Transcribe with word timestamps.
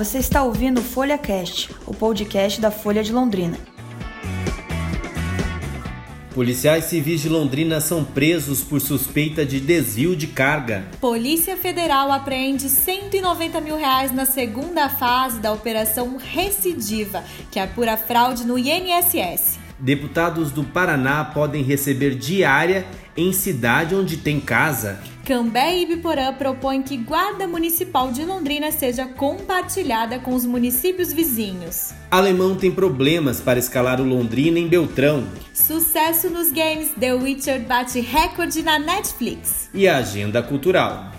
Você 0.00 0.16
está 0.16 0.42
ouvindo 0.42 0.78
o 0.78 0.82
Folha 0.82 1.18
Cast, 1.18 1.68
o 1.86 1.92
podcast 1.92 2.58
da 2.58 2.70
Folha 2.70 3.02
de 3.02 3.12
Londrina. 3.12 3.58
Policiais 6.34 6.84
civis 6.84 7.20
de 7.20 7.28
Londrina 7.28 7.82
são 7.82 8.02
presos 8.02 8.62
por 8.62 8.80
suspeita 8.80 9.44
de 9.44 9.60
desvio 9.60 10.16
de 10.16 10.26
carga. 10.26 10.86
Polícia 11.02 11.54
Federal 11.54 12.10
apreende 12.10 12.70
190 12.70 13.60
mil 13.60 13.76
reais 13.76 14.10
na 14.10 14.24
segunda 14.24 14.88
fase 14.88 15.38
da 15.38 15.52
Operação 15.52 16.16
Recidiva, 16.16 17.22
que 17.50 17.60
apura 17.60 17.98
fraude 17.98 18.46
no 18.46 18.58
INSS. 18.58 19.58
Deputados 19.78 20.50
do 20.50 20.64
Paraná 20.64 21.26
podem 21.26 21.62
receber 21.62 22.14
diária 22.14 22.86
em 23.14 23.34
cidade 23.34 23.94
onde 23.94 24.16
tem 24.16 24.40
casa. 24.40 24.98
Cambé 25.30 25.76
e 25.76 25.82
Ibiporã 25.82 26.32
propõem 26.32 26.82
que 26.82 26.96
Guarda 26.96 27.46
Municipal 27.46 28.10
de 28.10 28.24
Londrina 28.24 28.72
seja 28.72 29.06
compartilhada 29.06 30.18
com 30.18 30.34
os 30.34 30.44
municípios 30.44 31.12
vizinhos. 31.12 31.92
Alemão 32.10 32.56
tem 32.56 32.68
problemas 32.68 33.40
para 33.40 33.56
escalar 33.56 34.00
o 34.00 34.04
Londrina 34.04 34.58
em 34.58 34.66
Beltrão. 34.66 35.24
Sucesso 35.54 36.28
nos 36.28 36.50
games, 36.50 36.90
The 36.98 37.14
Witcher 37.14 37.60
bate 37.60 38.00
recorde 38.00 38.60
na 38.64 38.80
Netflix. 38.80 39.70
E 39.72 39.86
a 39.86 39.98
agenda 39.98 40.42
cultural. 40.42 41.12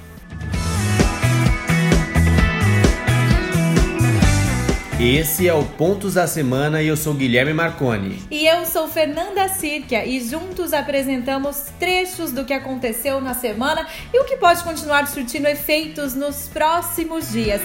Esse 5.03 5.47
é 5.47 5.53
o 5.55 5.65
Pontos 5.65 6.13
da 6.13 6.27
Semana 6.27 6.79
e 6.79 6.87
eu 6.87 6.95
sou 6.95 7.15
Guilherme 7.15 7.55
Marconi. 7.55 8.21
E 8.29 8.45
eu 8.45 8.67
sou 8.67 8.87
Fernanda 8.87 9.47
Cirquia 9.49 10.05
e 10.05 10.23
juntos 10.23 10.73
apresentamos 10.73 11.71
trechos 11.79 12.31
do 12.31 12.45
que 12.45 12.53
aconteceu 12.53 13.19
na 13.19 13.33
semana 13.33 13.87
e 14.13 14.19
o 14.19 14.25
que 14.25 14.37
pode 14.37 14.63
continuar 14.63 15.07
surtindo 15.07 15.47
efeitos 15.47 16.13
nos 16.13 16.47
próximos 16.47 17.31
dias. 17.31 17.61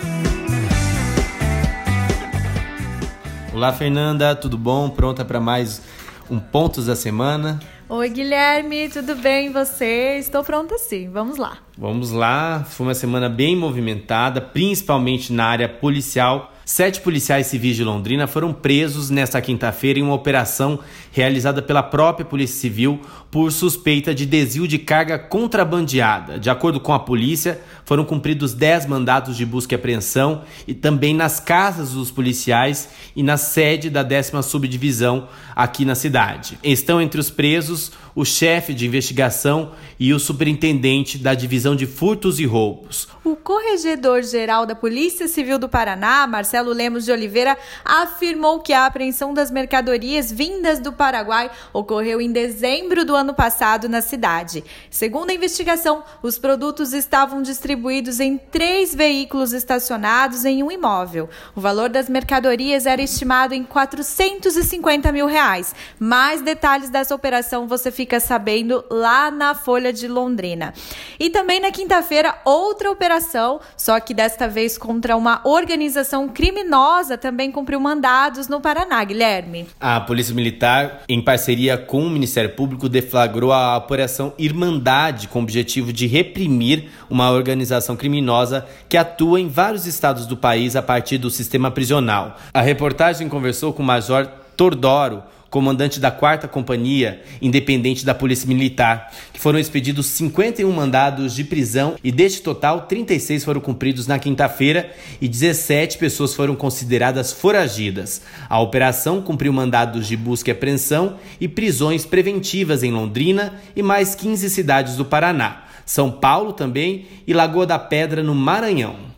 Olá, 3.52 3.70
Fernanda, 3.70 4.34
tudo 4.34 4.56
bom? 4.56 4.88
Pronta 4.88 5.22
para 5.22 5.38
mais 5.38 5.82
um 6.30 6.40
Pontos 6.40 6.86
da 6.86 6.96
Semana? 6.96 7.60
Oi, 7.86 8.08
Guilherme, 8.08 8.88
tudo 8.88 9.14
bem? 9.14 9.48
E 9.48 9.50
você? 9.50 10.16
Estou 10.18 10.42
pronta 10.42 10.78
sim, 10.78 11.10
vamos 11.10 11.36
lá. 11.36 11.65
Vamos 11.78 12.10
lá, 12.10 12.64
foi 12.64 12.86
uma 12.86 12.94
semana 12.94 13.28
bem 13.28 13.54
movimentada, 13.54 14.40
principalmente 14.40 15.30
na 15.30 15.44
área 15.44 15.68
policial 15.68 16.50
Sete 16.68 17.00
policiais 17.00 17.46
civis 17.46 17.76
de 17.76 17.84
Londrina 17.84 18.26
foram 18.26 18.52
presos 18.52 19.08
nesta 19.08 19.40
quinta-feira 19.40 20.00
em 20.00 20.02
uma 20.02 20.14
operação 20.14 20.80
realizada 21.12 21.62
pela 21.62 21.80
própria 21.80 22.26
Polícia 22.26 22.58
Civil 22.60 23.00
por 23.30 23.52
suspeita 23.52 24.12
de 24.12 24.26
desvio 24.26 24.66
de 24.66 24.76
carga 24.76 25.16
contrabandeada. 25.16 26.40
De 26.40 26.50
acordo 26.50 26.80
com 26.80 26.92
a 26.92 26.98
polícia, 26.98 27.60
foram 27.84 28.04
cumpridos 28.04 28.52
10 28.52 28.86
mandatos 28.86 29.36
de 29.36 29.46
busca 29.46 29.74
e 29.74 29.76
apreensão 29.76 30.42
e 30.66 30.74
também 30.74 31.14
nas 31.14 31.38
casas 31.38 31.92
dos 31.92 32.10
policiais 32.10 32.88
e 33.14 33.22
na 33.22 33.36
sede 33.36 33.88
da 33.88 34.02
décima 34.02 34.42
subdivisão 34.42 35.28
aqui 35.54 35.84
na 35.84 35.94
cidade. 35.94 36.58
Estão 36.64 37.00
entre 37.00 37.20
os 37.20 37.30
presos 37.30 37.92
o 38.16 38.24
chefe 38.24 38.72
de 38.72 38.86
investigação 38.86 39.72
e 40.00 40.14
o 40.14 40.18
superintendente 40.18 41.18
da 41.18 41.34
divisão 41.34 41.76
de 41.76 41.86
furtos 41.86 42.40
e 42.40 42.46
roubos. 42.46 43.06
O 43.22 43.36
corregedor-geral 43.36 44.64
da 44.64 44.74
Polícia 44.74 45.28
Civil 45.28 45.58
do 45.58 45.68
Paraná, 45.68 46.26
Marcelo 46.26 46.72
Lemos 46.72 47.04
de 47.04 47.12
Oliveira, 47.12 47.58
afirmou 47.84 48.60
que 48.60 48.72
a 48.72 48.86
apreensão 48.86 49.34
das 49.34 49.50
mercadorias 49.50 50.32
vindas 50.32 50.80
do 50.80 50.94
Paraguai 50.94 51.50
ocorreu 51.74 52.18
em 52.18 52.32
dezembro 52.32 53.04
do 53.04 53.14
ano 53.14 53.34
passado 53.34 53.86
na 53.86 54.00
cidade. 54.00 54.64
Segundo 54.90 55.28
a 55.28 55.34
investigação, 55.34 56.02
os 56.22 56.38
produtos 56.38 56.94
estavam 56.94 57.42
distribuídos 57.42 58.18
em 58.18 58.38
três 58.38 58.94
veículos 58.94 59.52
estacionados 59.52 60.46
em 60.46 60.62
um 60.62 60.70
imóvel. 60.70 61.28
O 61.54 61.60
valor 61.60 61.90
das 61.90 62.08
mercadorias 62.08 62.86
era 62.86 63.02
estimado 63.02 63.52
em 63.52 63.62
450 63.62 65.12
mil 65.12 65.26
reais. 65.26 65.74
Mais 65.98 66.40
detalhes 66.40 66.88
dessa 66.88 67.14
operação 67.14 67.68
você 67.68 67.90
fica 67.90 68.05
fica 68.06 68.20
sabendo 68.20 68.84
lá 68.88 69.32
na 69.32 69.52
Folha 69.52 69.92
de 69.92 70.06
Londrina. 70.06 70.72
E 71.18 71.28
também 71.28 71.58
na 71.58 71.72
quinta-feira, 71.72 72.36
outra 72.44 72.88
operação, 72.88 73.60
só 73.76 73.98
que 73.98 74.14
desta 74.14 74.46
vez 74.46 74.78
contra 74.78 75.16
uma 75.16 75.40
organização 75.42 76.28
criminosa, 76.28 77.18
também 77.18 77.50
cumpriu 77.50 77.80
mandados 77.80 78.46
no 78.46 78.60
Paraná, 78.60 79.02
Guilherme. 79.02 79.66
A 79.80 80.00
Polícia 80.00 80.32
Militar, 80.32 81.02
em 81.08 81.20
parceria 81.20 81.76
com 81.76 82.06
o 82.06 82.08
Ministério 82.08 82.50
Público, 82.50 82.88
deflagrou 82.88 83.52
a 83.52 83.76
Operação 83.76 84.32
Irmandade 84.38 85.26
com 85.26 85.40
o 85.40 85.42
objetivo 85.42 85.92
de 85.92 86.06
reprimir 86.06 86.88
uma 87.10 87.32
organização 87.32 87.96
criminosa 87.96 88.64
que 88.88 88.96
atua 88.96 89.40
em 89.40 89.48
vários 89.48 89.84
estados 89.84 90.26
do 90.26 90.36
país 90.36 90.76
a 90.76 90.82
partir 90.82 91.18
do 91.18 91.28
sistema 91.28 91.72
prisional. 91.72 92.36
A 92.54 92.60
reportagem 92.60 93.28
conversou 93.28 93.72
com 93.72 93.82
o 93.82 93.86
Major 93.86 94.28
Tordoro, 94.56 95.24
comandante 95.50 96.00
da 96.00 96.10
4 96.10 96.48
Companhia 96.48 97.22
Independente 97.40 98.04
da 98.04 98.14
Polícia 98.14 98.46
Militar, 98.48 99.12
que 99.32 99.40
foram 99.40 99.58
expedidos 99.58 100.06
51 100.06 100.70
mandados 100.70 101.34
de 101.34 101.44
prisão 101.44 101.96
e 102.02 102.10
deste 102.10 102.42
total 102.42 102.82
36 102.82 103.44
foram 103.44 103.60
cumpridos 103.60 104.06
na 104.06 104.18
quinta-feira 104.18 104.90
e 105.20 105.28
17 105.28 105.98
pessoas 105.98 106.34
foram 106.34 106.54
consideradas 106.54 107.32
foragidas. 107.32 108.22
A 108.48 108.60
operação 108.60 109.22
cumpriu 109.22 109.52
mandados 109.52 110.06
de 110.06 110.16
busca 110.16 110.50
e 110.50 110.52
apreensão 110.52 111.16
e 111.40 111.48
prisões 111.48 112.04
preventivas 112.04 112.82
em 112.82 112.92
Londrina 112.92 113.54
e 113.74 113.82
mais 113.82 114.14
15 114.14 114.48
cidades 114.50 114.96
do 114.96 115.04
Paraná, 115.04 115.64
São 115.84 116.10
Paulo 116.10 116.52
também 116.52 117.06
e 117.26 117.32
Lagoa 117.32 117.66
da 117.66 117.78
Pedra 117.78 118.22
no 118.22 118.34
Maranhão 118.34 119.15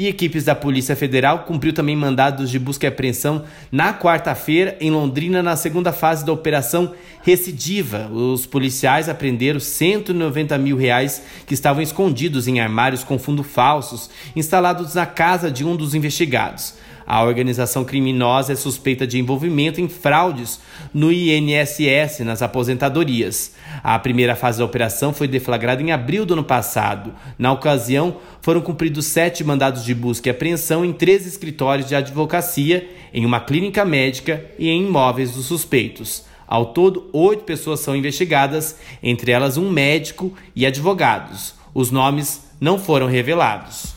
e 0.00 0.08
equipes 0.08 0.44
da 0.44 0.54
Polícia 0.54 0.96
Federal 0.96 1.40
cumpriu 1.40 1.74
também 1.74 1.94
mandados 1.94 2.50
de 2.50 2.58
busca 2.58 2.86
e 2.86 2.88
apreensão 2.88 3.44
na 3.70 3.92
quarta-feira 3.92 4.74
em 4.80 4.90
Londrina 4.90 5.42
na 5.42 5.56
segunda 5.56 5.92
fase 5.92 6.24
da 6.24 6.32
operação 6.32 6.94
Recidiva. 7.22 8.08
Os 8.10 8.46
policiais 8.46 9.10
apreenderam 9.10 9.60
190 9.60 10.56
mil 10.56 10.78
reais 10.78 11.22
que 11.46 11.52
estavam 11.52 11.82
escondidos 11.82 12.48
em 12.48 12.60
armários 12.60 13.04
com 13.04 13.18
fundo 13.18 13.42
falsos 13.42 14.08
instalados 14.34 14.94
na 14.94 15.04
casa 15.04 15.50
de 15.50 15.66
um 15.66 15.76
dos 15.76 15.94
investigados. 15.94 16.76
A 17.06 17.22
organização 17.22 17.84
criminosa 17.84 18.52
é 18.52 18.56
suspeita 18.56 19.06
de 19.06 19.18
envolvimento 19.18 19.80
em 19.80 19.88
fraudes 19.88 20.60
no 20.92 21.12
INSS 21.12 22.20
nas 22.20 22.42
aposentadorias. 22.42 23.54
A 23.82 23.98
primeira 23.98 24.36
fase 24.36 24.58
da 24.58 24.64
operação 24.64 25.12
foi 25.12 25.26
deflagrada 25.26 25.82
em 25.82 25.92
abril 25.92 26.24
do 26.24 26.34
ano 26.34 26.44
passado. 26.44 27.12
Na 27.38 27.52
ocasião, 27.52 28.16
foram 28.40 28.60
cumpridos 28.60 29.06
sete 29.06 29.42
mandados 29.44 29.84
de 29.84 29.94
busca 29.94 30.28
e 30.28 30.30
apreensão 30.30 30.84
em 30.84 30.92
três 30.92 31.26
escritórios 31.26 31.88
de 31.88 31.94
advocacia, 31.94 32.88
em 33.12 33.26
uma 33.26 33.40
clínica 33.40 33.84
médica 33.84 34.44
e 34.58 34.68
em 34.68 34.86
imóveis 34.86 35.32
dos 35.32 35.46
suspeitos. 35.46 36.24
Ao 36.46 36.66
todo, 36.66 37.08
oito 37.12 37.44
pessoas 37.44 37.80
são 37.80 37.94
investigadas, 37.94 38.76
entre 39.02 39.30
elas 39.30 39.56
um 39.56 39.70
médico 39.70 40.32
e 40.54 40.66
advogados. 40.66 41.54
Os 41.72 41.92
nomes 41.92 42.42
não 42.60 42.76
foram 42.76 43.06
revelados. 43.06 43.94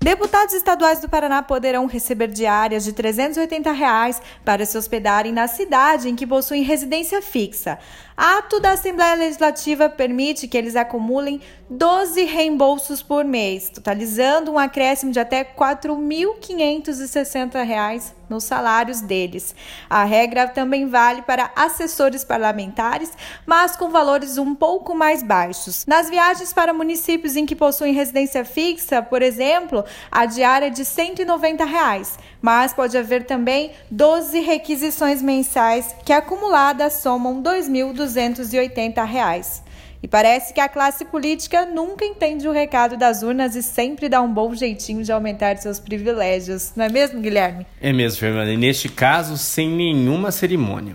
Deputados 0.00 0.54
estaduais 0.54 1.00
do 1.00 1.08
Paraná 1.08 1.42
poderão 1.42 1.86
receber 1.86 2.28
diárias 2.28 2.84
de 2.84 2.92
380 2.92 3.72
reais 3.72 4.22
para 4.44 4.64
se 4.64 4.78
hospedarem 4.78 5.32
na 5.32 5.48
cidade 5.48 6.08
em 6.08 6.14
que 6.14 6.24
possuem 6.24 6.62
residência 6.62 7.20
fixa. 7.20 7.78
Ato 8.20 8.58
da 8.58 8.72
Assembleia 8.72 9.14
Legislativa 9.14 9.88
permite 9.88 10.48
que 10.48 10.58
eles 10.58 10.74
acumulem 10.74 11.40
12 11.70 12.24
reembolsos 12.24 13.00
por 13.00 13.24
mês, 13.24 13.70
totalizando 13.70 14.50
um 14.50 14.58
acréscimo 14.58 15.12
de 15.12 15.20
até 15.20 15.42
R$ 15.42 15.50
4.560 15.56 18.14
nos 18.28 18.42
salários 18.42 19.00
deles. 19.00 19.54
A 19.88 20.02
regra 20.04 20.48
também 20.48 20.88
vale 20.88 21.22
para 21.22 21.52
assessores 21.54 22.24
parlamentares, 22.24 23.12
mas 23.46 23.76
com 23.76 23.90
valores 23.90 24.36
um 24.36 24.52
pouco 24.52 24.96
mais 24.96 25.22
baixos. 25.22 25.86
Nas 25.86 26.10
viagens 26.10 26.52
para 26.52 26.74
municípios 26.74 27.36
em 27.36 27.46
que 27.46 27.54
possuem 27.54 27.94
residência 27.94 28.44
fixa, 28.44 29.00
por 29.00 29.22
exemplo, 29.22 29.84
a 30.10 30.26
diária 30.26 30.66
é 30.66 30.70
de 30.70 30.84
190 30.84 31.64
reais, 31.64 32.18
mas 32.42 32.74
pode 32.74 32.98
haver 32.98 33.26
também 33.26 33.70
12 33.90 34.40
requisições 34.40 35.22
mensais 35.22 35.94
que 36.04 36.12
acumuladas 36.12 36.94
somam 36.94 37.36
R$ 37.36 37.42
2.200 37.60 38.07
280 38.08 39.04
reais. 39.04 39.62
E 40.00 40.06
parece 40.06 40.54
que 40.54 40.60
a 40.60 40.68
classe 40.68 41.04
política 41.04 41.66
nunca 41.66 42.04
entende 42.04 42.46
o 42.46 42.52
recado 42.52 42.96
das 42.96 43.22
urnas 43.24 43.56
e 43.56 43.62
sempre 43.62 44.08
dá 44.08 44.22
um 44.22 44.32
bom 44.32 44.54
jeitinho 44.54 45.02
de 45.02 45.10
aumentar 45.10 45.56
seus 45.56 45.80
privilégios. 45.80 46.72
Não 46.76 46.84
é 46.84 46.88
mesmo, 46.88 47.20
Guilherme? 47.20 47.66
É 47.80 47.92
mesmo, 47.92 48.20
Fernanda. 48.20 48.52
E 48.52 48.56
neste 48.56 48.88
caso, 48.88 49.36
sem 49.36 49.68
nenhuma 49.68 50.30
cerimônia. 50.30 50.94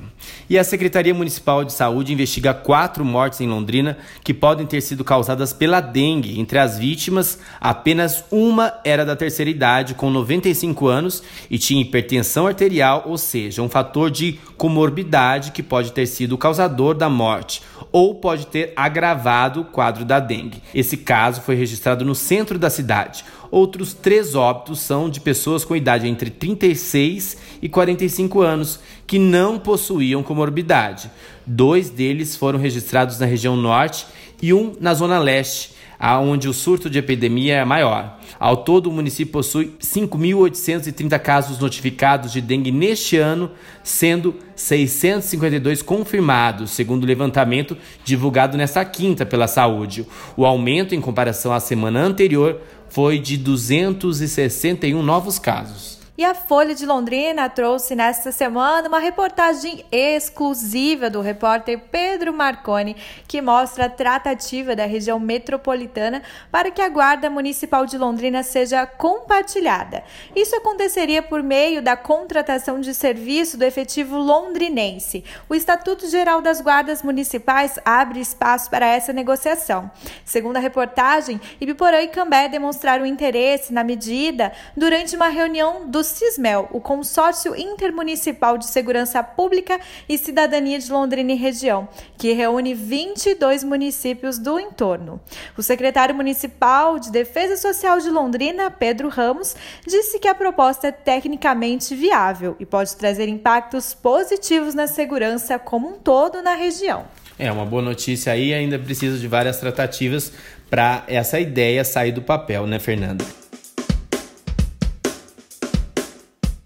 E 0.49 0.57
a 0.57 0.63
Secretaria 0.63 1.13
Municipal 1.13 1.65
de 1.65 1.73
Saúde 1.73 2.13
investiga 2.13 2.53
quatro 2.53 3.03
mortes 3.03 3.41
em 3.41 3.47
Londrina 3.47 3.97
que 4.23 4.33
podem 4.33 4.65
ter 4.65 4.79
sido 4.79 5.03
causadas 5.03 5.51
pela 5.51 5.81
dengue. 5.81 6.39
Entre 6.39 6.57
as 6.57 6.77
vítimas, 6.77 7.39
apenas 7.59 8.23
uma 8.31 8.73
era 8.85 9.05
da 9.05 9.17
terceira 9.17 9.51
idade, 9.51 9.95
com 9.95 10.09
95 10.09 10.87
anos, 10.87 11.21
e 11.49 11.57
tinha 11.57 11.81
hipertensão 11.81 12.47
arterial, 12.47 13.03
ou 13.05 13.17
seja, 13.17 13.61
um 13.61 13.69
fator 13.69 14.09
de 14.09 14.39
comorbidade 14.57 15.51
que 15.51 15.61
pode 15.61 15.91
ter 15.91 16.05
sido 16.05 16.35
o 16.35 16.37
causador 16.37 16.93
da 16.93 17.09
morte, 17.09 17.61
ou 17.93 18.15
pode 18.15 18.47
ter 18.47 18.73
agravado 18.75 19.61
o 19.61 19.65
quadro 19.65 20.03
da 20.03 20.19
dengue. 20.19 20.63
Esse 20.73 20.97
caso 20.97 21.41
foi 21.41 21.53
registrado 21.53 22.03
no 22.03 22.15
centro 22.15 22.57
da 22.57 22.67
cidade. 22.67 23.23
Outros 23.51 23.93
três 23.93 24.33
óbitos 24.33 24.79
são 24.79 25.07
de 25.07 25.21
pessoas 25.21 25.63
com 25.63 25.75
idade 25.75 26.07
entre 26.07 26.31
36 26.31 27.37
e 27.61 27.69
45 27.69 28.41
anos 28.41 28.79
que 29.05 29.19
não 29.19 29.59
possuíam 29.59 30.23
comorbidade. 30.23 31.11
Dois 31.45 31.91
deles 31.91 32.35
foram 32.35 32.57
registrados 32.57 33.19
na 33.19 33.27
região 33.27 33.55
norte 33.55 34.07
e 34.41 34.51
um 34.51 34.73
na 34.81 34.95
zona 34.95 35.19
leste, 35.19 35.75
onde 36.11 36.49
o 36.49 36.53
surto 36.53 36.89
de 36.89 36.99
epidemia 36.99 37.55
é 37.55 37.65
maior. 37.65 38.19
Ao 38.37 38.57
todo, 38.57 38.89
o 38.89 38.91
município 38.91 39.31
possui 39.31 39.73
5.830 39.79 41.17
casos 41.19 41.59
notificados 41.59 42.33
de 42.33 42.41
dengue 42.41 42.71
neste 42.71 43.17
ano, 43.17 43.51
sendo 43.83 44.35
652 44.55 45.81
confirmados, 45.81 46.71
segundo 46.71 47.03
o 47.03 47.07
levantamento 47.07 47.77
divulgado 48.03 48.57
nesta 48.57 48.83
quinta 48.83 49.25
pela 49.25 49.47
Saúde. 49.47 50.05
O 50.35 50.45
aumento 50.45 50.93
em 50.93 50.99
comparação 50.99 51.53
à 51.53 51.59
semana 51.61 52.01
anterior 52.01 52.59
foi 52.89 53.17
de 53.17 53.37
261 53.37 55.01
novos 55.01 55.39
casos. 55.39 56.02
E 56.23 56.25
a 56.25 56.33
Folha 56.33 56.73
de 56.73 56.85
Londrina 56.85 57.49
trouxe 57.49 57.95
nesta 57.95 58.31
semana 58.31 58.87
uma 58.87 58.99
reportagem 58.99 59.83
exclusiva 59.91 61.09
do 61.09 61.19
repórter 61.19 61.77
Pedro 61.91 62.31
Marconi, 62.31 62.95
que 63.27 63.41
mostra 63.41 63.87
a 63.87 63.89
tratativa 63.89 64.73
da 64.73 64.85
região 64.85 65.19
metropolitana 65.19 66.23
para 66.49 66.71
que 66.71 66.81
a 66.81 66.87
Guarda 66.87 67.29
Municipal 67.29 67.85
de 67.85 67.97
Londrina 67.97 68.41
seja 68.41 68.85
compartilhada. 68.85 70.01
Isso 70.33 70.55
aconteceria 70.55 71.21
por 71.21 71.43
meio 71.43 71.81
da 71.81 71.97
contratação 71.97 72.79
de 72.79 72.93
serviço 72.93 73.57
do 73.57 73.65
efetivo 73.65 74.15
londrinense. 74.17 75.25
O 75.49 75.53
Estatuto 75.53 76.07
Geral 76.07 76.41
das 76.41 76.61
Guardas 76.61 77.03
Municipais 77.03 77.77
abre 77.83 78.21
espaço 78.21 78.69
para 78.69 78.87
essa 78.87 79.11
negociação. 79.11 79.91
Segundo 80.23 80.55
a 80.55 80.61
reportagem, 80.61 81.41
Ibiporã 81.59 81.99
e 81.99 82.07
Cambé 82.07 82.47
demonstraram 82.47 83.05
interesse 83.05 83.73
na 83.73 83.83
medida 83.83 84.53
durante 84.77 85.17
uma 85.17 85.27
reunião 85.27 85.85
do 85.85 86.12
CISMEL, 86.13 86.69
o 86.71 86.79
Consórcio 86.79 87.55
Intermunicipal 87.55 88.57
de 88.57 88.67
Segurança 88.67 89.21
Pública 89.23 89.79
e 90.07 90.17
Cidadania 90.17 90.79
de 90.79 90.91
Londrina 90.91 91.33
e 91.33 91.35
Região, 91.35 91.89
que 92.17 92.31
reúne 92.31 92.73
22 92.73 93.63
municípios 93.63 94.37
do 94.37 94.59
entorno. 94.59 95.19
O 95.57 95.63
secretário 95.63 96.15
municipal 96.15 96.99
de 96.99 97.11
Defesa 97.11 97.57
Social 97.57 97.99
de 97.99 98.09
Londrina, 98.09 98.69
Pedro 98.69 99.09
Ramos, 99.09 99.55
disse 99.85 100.19
que 100.19 100.27
a 100.27 100.35
proposta 100.35 100.87
é 100.87 100.91
tecnicamente 100.91 101.95
viável 101.95 102.55
e 102.59 102.65
pode 102.65 102.95
trazer 102.95 103.27
impactos 103.27 103.93
positivos 103.93 104.75
na 104.75 104.87
segurança 104.87 105.57
como 105.57 105.89
um 105.89 105.93
todo 105.93 106.41
na 106.41 106.55
região. 106.55 107.05
É 107.37 107.51
uma 107.51 107.65
boa 107.65 107.81
notícia 107.81 108.31
aí, 108.31 108.53
ainda 108.53 108.77
precisa 108.77 109.17
de 109.17 109.27
várias 109.27 109.59
tratativas 109.59 110.31
para 110.69 111.03
essa 111.07 111.39
ideia 111.39 111.83
sair 111.83 112.11
do 112.11 112.21
papel, 112.21 112.67
né, 112.67 112.79
Fernanda? 112.79 113.42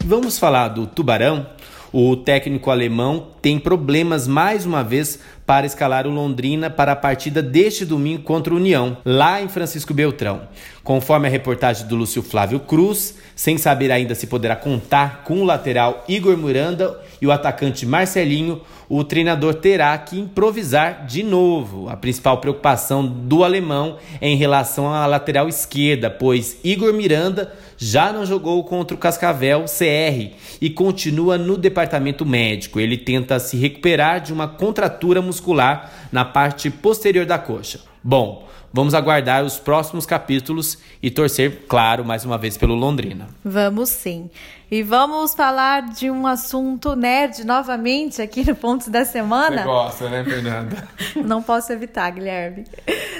Vamos 0.07 0.39
falar 0.39 0.69
do 0.69 0.87
Tubarão? 0.87 1.45
O 1.91 2.15
técnico 2.15 2.71
alemão 2.71 3.27
tem 3.41 3.59
problemas 3.59 4.25
mais 4.25 4.65
uma 4.65 4.81
vez 4.81 5.19
para 5.47 5.65
escalar 5.65 6.05
o 6.05 6.11
Londrina 6.11 6.69
para 6.69 6.91
a 6.91 6.95
partida 6.95 7.41
deste 7.41 7.85
domingo 7.85 8.21
contra 8.21 8.53
o 8.53 8.57
União, 8.57 8.97
lá 9.05 9.41
em 9.41 9.47
Francisco 9.47 9.93
Beltrão. 9.93 10.41
Conforme 10.83 11.27
a 11.27 11.31
reportagem 11.31 11.87
do 11.87 11.95
Lúcio 11.95 12.21
Flávio 12.21 12.59
Cruz, 12.59 13.15
sem 13.33 13.57
saber 13.57 13.91
ainda 13.91 14.13
se 14.13 14.27
poderá 14.27 14.57
contar 14.57 15.23
com 15.23 15.41
o 15.41 15.45
lateral 15.45 16.03
Igor 16.07 16.35
Miranda 16.37 16.99
e 17.21 17.27
o 17.27 17.31
atacante 17.31 17.85
Marcelinho, 17.85 18.61
o 18.89 19.03
treinador 19.03 19.55
terá 19.55 19.97
que 19.97 20.17
improvisar 20.17 21.05
de 21.05 21.23
novo. 21.23 21.89
A 21.89 21.97
principal 21.97 22.37
preocupação 22.39 23.05
do 23.05 23.43
alemão 23.43 23.97
é 24.21 24.29
em 24.29 24.37
relação 24.37 24.93
à 24.93 25.05
lateral 25.05 25.49
esquerda, 25.49 26.09
pois 26.09 26.57
Igor 26.63 26.93
Miranda 26.93 27.53
já 27.77 28.11
não 28.11 28.25
jogou 28.25 28.63
contra 28.63 28.95
o 28.95 28.99
Cascavel 28.99 29.65
CR 29.65 30.35
e 30.61 30.69
continua 30.69 31.37
no 31.37 31.57
departamento 31.57 32.25
médico. 32.25 32.79
Ele 32.79 32.97
tenta 32.97 33.39
se 33.39 33.57
recuperar 33.57 34.21
de 34.21 34.31
uma 34.31 34.47
contratura 34.47 35.21
muscular 35.21 35.36
na 36.11 36.25
parte 36.25 36.69
posterior 36.69 37.25
da 37.25 37.37
coxa. 37.37 37.81
Bom, 38.03 38.47
Vamos 38.71 38.93
aguardar 38.93 39.43
os 39.43 39.57
próximos 39.57 40.05
capítulos 40.05 40.77
e 41.01 41.09
torcer, 41.09 41.65
claro, 41.67 42.03
mais 42.03 42.25
uma 42.25 42.37
vez 42.37 42.57
pelo 42.57 42.75
Londrina. 42.75 43.27
Vamos 43.43 43.89
sim. 43.89 44.29
E 44.69 44.83
vamos 44.83 45.33
falar 45.33 45.89
de 45.89 46.11
um 46.11 46.27
assunto 46.27 46.93
nerd 46.95 47.45
novamente 47.45 48.21
aqui 48.21 48.45
no 48.45 48.53
Pontos 48.53 48.89
da 48.89 49.05
Semana. 49.05 49.63
Você 49.63 49.63
gosta, 49.63 50.09
né, 50.09 50.23
Fernanda? 50.23 50.87
Não 51.25 51.41
posso 51.41 51.71
evitar, 51.71 52.11
Guilherme. 52.11 52.65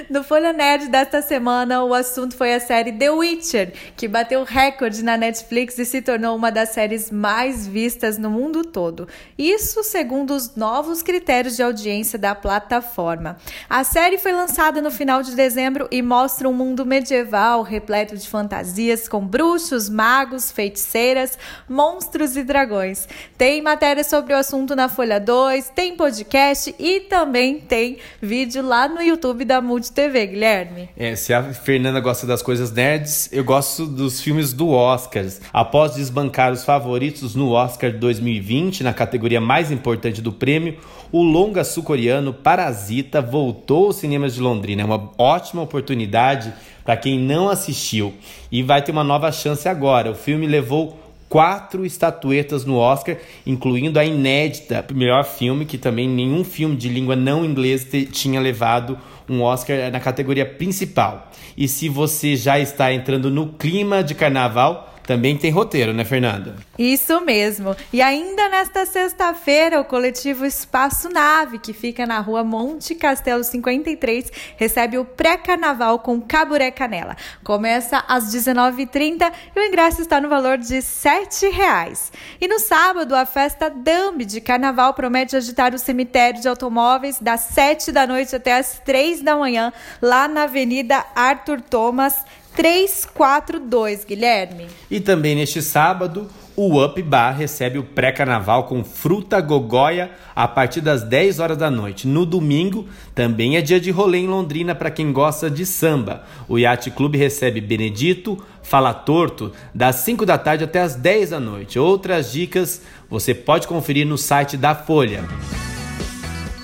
No 0.09 0.23
Folha 0.23 0.53
Nerd 0.53 0.87
desta 0.87 1.21
semana, 1.21 1.83
o 1.83 1.93
assunto 1.93 2.33
foi 2.37 2.53
a 2.53 2.61
série 2.61 2.93
The 2.93 3.11
Witcher, 3.11 3.73
que 3.93 4.07
bateu 4.07 4.45
recorde 4.45 5.03
na 5.03 5.17
Netflix 5.17 5.77
e 5.77 5.83
se 5.83 6.01
tornou 6.01 6.33
uma 6.33 6.49
das 6.49 6.69
séries 6.69 7.11
mais 7.11 7.67
vistas 7.67 8.17
no 8.17 8.29
mundo 8.29 8.63
todo. 8.63 9.05
Isso 9.37 9.83
segundo 9.83 10.33
os 10.33 10.55
novos 10.55 11.03
critérios 11.03 11.57
de 11.57 11.63
audiência 11.63 12.17
da 12.17 12.33
plataforma. 12.33 13.35
A 13.69 13.83
série 13.83 14.17
foi 14.17 14.31
lançada 14.31 14.81
no 14.81 14.89
final 14.89 15.21
de 15.21 15.35
dezembro 15.35 15.89
e 15.91 16.01
mostra 16.01 16.47
um 16.47 16.53
mundo 16.53 16.85
medieval 16.85 17.61
repleto 17.61 18.15
de 18.15 18.29
fantasias 18.29 19.09
com 19.09 19.27
bruxos, 19.27 19.89
magos, 19.89 20.49
feiticeiras, 20.49 21.37
monstros 21.67 22.37
e 22.37 22.45
dragões. 22.45 23.09
Tem 23.37 23.61
matéria 23.61 24.05
sobre 24.05 24.33
o 24.33 24.37
assunto 24.37 24.73
na 24.73 24.87
Folha 24.87 25.19
2, 25.19 25.67
tem 25.75 25.97
podcast 25.97 26.73
e 26.79 27.01
também 27.01 27.59
tem 27.59 27.97
vídeo 28.21 28.63
lá 28.65 28.87
no 28.87 29.01
YouTube 29.01 29.43
da 29.43 29.59
Multi 29.59 29.96
TV, 29.97 30.27
Guilherme. 30.27 30.89
É, 30.95 31.15
se 31.15 31.33
a 31.33 31.41
Fernanda 31.41 31.99
gosta 31.99 32.27
das 32.27 32.43
coisas 32.43 32.71
nerds, 32.71 33.29
eu 33.31 33.43
gosto 33.43 33.87
dos 33.87 34.21
filmes 34.21 34.53
do 34.53 34.69
Oscars. 34.69 35.41
Após 35.51 35.95
desbancar 35.95 36.53
os 36.53 36.63
favoritos 36.63 37.33
no 37.33 37.49
Oscar 37.49 37.91
2020, 37.91 38.83
na 38.83 38.93
categoria 38.93 39.41
mais 39.41 39.71
importante 39.71 40.21
do 40.21 40.31
prêmio, 40.31 40.77
o 41.11 41.23
longa 41.23 41.63
sul-coreano 41.63 42.31
Parasita 42.31 43.23
voltou 43.23 43.87
aos 43.87 43.95
cinemas 43.95 44.35
de 44.35 44.39
Londrina. 44.39 44.83
É 44.83 44.85
uma 44.85 45.11
ótima 45.17 45.63
oportunidade 45.63 46.53
para 46.85 46.95
quem 46.95 47.17
não 47.17 47.49
assistiu 47.49 48.13
e 48.51 48.61
vai 48.61 48.83
ter 48.83 48.91
uma 48.91 49.03
nova 49.03 49.31
chance 49.31 49.67
agora. 49.67 50.11
O 50.11 50.15
filme 50.15 50.45
levou 50.45 50.95
quatro 51.29 51.85
estatuetas 51.85 52.65
no 52.65 52.77
Oscar, 52.77 53.17
incluindo 53.45 53.99
a 53.99 54.05
inédita 54.05 54.85
melhor 54.93 55.23
filme, 55.23 55.65
que 55.65 55.77
também 55.77 56.07
nenhum 56.07 56.43
filme 56.43 56.75
de 56.75 56.89
língua 56.89 57.15
não 57.15 57.45
inglesa 57.45 57.87
tinha 58.11 58.39
levado 58.39 58.97
um 59.29 59.41
Oscar 59.41 59.91
na 59.91 59.99
categoria 59.99 60.45
principal. 60.45 61.31
E 61.57 61.67
se 61.67 61.89
você 61.89 62.35
já 62.35 62.59
está 62.59 62.93
entrando 62.93 63.29
no 63.29 63.47
clima 63.47 64.03
de 64.03 64.15
carnaval, 64.15 64.95
também 65.07 65.37
tem 65.37 65.49
roteiro, 65.49 65.93
né, 65.93 66.03
Fernanda? 66.03 66.55
Isso 66.77 67.21
mesmo. 67.21 67.73
E 67.93 68.01
ainda 68.01 68.49
nesta 68.49 68.85
sexta-feira, 68.85 69.79
o 69.79 69.85
coletivo 69.85 70.45
Espaço 70.45 71.09
Nave, 71.09 71.59
que 71.59 71.71
fica 71.71 72.05
na 72.05 72.19
rua 72.19 72.43
Monte 72.43 72.93
Castelo 72.93 73.41
53, 73.41 74.29
recebe 74.57 74.97
o 74.97 75.05
pré-carnaval 75.05 75.99
com 75.99 76.19
Caburé 76.19 76.71
Canela. 76.71 77.15
Começa 77.41 78.03
às 78.05 78.25
19h30 78.35 79.31
e 79.55 79.59
o 79.59 79.63
ingresso 79.63 80.01
está 80.01 80.19
no 80.19 80.27
valor 80.27 80.57
de 80.57 80.75
R$ 80.75 80.81
7,00. 80.81 82.11
E 82.41 82.47
no 82.47 82.59
sábado, 82.59 83.15
a 83.15 83.25
festa 83.25 83.69
Dambi 83.69 84.25
de 84.25 84.41
carnaval 84.41 84.93
promete 84.93 85.37
agitar 85.37 85.73
o 85.73 85.79
cemitério 85.79 86.41
de 86.41 86.49
automóveis 86.49 87.17
das 87.21 87.41
7 87.41 87.93
da 87.93 88.05
noite 88.05 88.35
até 88.35 88.57
as 88.57 88.81
3 88.83 89.21
da 89.21 89.37
manhã, 89.37 89.71
lá 90.01 90.27
na 90.27 90.43
Avenida 90.43 91.05
Arthur 91.15 91.61
Thomas 91.61 92.25
342, 92.57 94.03
Guilherme. 94.03 94.65
E 94.89 94.99
também 94.99 95.35
neste 95.35 95.61
sábado, 95.61 96.27
o 96.55 96.83
Up 96.83 96.99
Bar 97.03 97.37
recebe 97.37 97.77
o 97.77 97.83
pré-carnaval 97.83 98.63
com 98.63 98.83
fruta 98.83 99.39
gogóia 99.39 100.09
a 100.35 100.47
partir 100.47 100.81
das 100.81 101.03
10 101.03 101.39
horas 101.39 101.55
da 101.55 101.69
noite. 101.69 102.07
No 102.07 102.25
domingo, 102.25 102.87
também 103.13 103.57
é 103.57 103.61
dia 103.61 103.79
de 103.79 103.91
rolê 103.91 104.17
em 104.17 104.27
Londrina 104.27 104.73
para 104.73 104.89
quem 104.89 105.13
gosta 105.13 105.51
de 105.51 105.67
samba. 105.67 106.23
O 106.49 106.57
Yacht 106.57 106.89
Clube 106.89 107.15
recebe 107.15 107.61
Benedito, 107.61 108.43
Fala 108.63 108.91
Torto, 108.91 109.51
das 109.71 109.97
5 109.97 110.25
da 110.25 110.39
tarde 110.39 110.63
até 110.63 110.81
as 110.81 110.95
10 110.95 111.29
da 111.29 111.39
noite. 111.39 111.77
Outras 111.77 112.31
dicas 112.31 112.81
você 113.07 113.35
pode 113.35 113.67
conferir 113.67 114.07
no 114.07 114.17
site 114.17 114.57
da 114.57 114.73
Folha. 114.73 115.23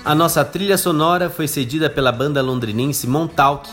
A 0.04 0.12
nossa 0.12 0.44
trilha 0.44 0.76
sonora 0.76 1.30
foi 1.30 1.46
cedida 1.46 1.88
pela 1.88 2.10
banda 2.10 2.42
londrinense 2.42 3.06
Montauk. 3.06 3.70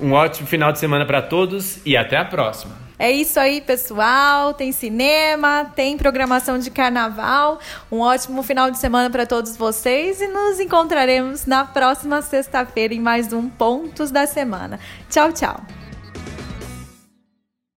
Um 0.00 0.12
ótimo 0.12 0.46
final 0.46 0.72
de 0.72 0.78
semana 0.78 1.04
para 1.04 1.22
todos 1.22 1.78
e 1.84 1.96
até 1.96 2.16
a 2.16 2.24
próxima. 2.24 2.88
É 2.98 3.12
isso 3.12 3.38
aí, 3.38 3.60
pessoal. 3.60 4.52
Tem 4.52 4.72
cinema, 4.72 5.70
tem 5.76 5.96
programação 5.96 6.58
de 6.58 6.70
carnaval. 6.70 7.60
Um 7.92 8.00
ótimo 8.00 8.42
final 8.42 8.70
de 8.70 8.78
semana 8.78 9.08
para 9.08 9.24
todos 9.24 9.56
vocês 9.56 10.20
e 10.20 10.26
nos 10.26 10.58
encontraremos 10.58 11.46
na 11.46 11.64
próxima 11.64 12.20
sexta-feira 12.22 12.92
em 12.92 13.00
mais 13.00 13.32
um 13.32 13.48
Pontos 13.48 14.10
da 14.10 14.26
Semana. 14.26 14.80
Tchau, 15.08 15.32
tchau. 15.32 15.77